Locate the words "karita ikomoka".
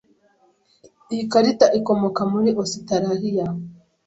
1.31-2.21